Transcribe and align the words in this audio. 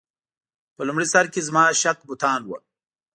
په 0.75 0.81
لومړي 0.87 1.07
سر 1.13 1.25
کې 1.33 1.41
زما 1.47 1.63
شک 1.81 1.97
بتان 2.09 2.41
و. 2.45 2.51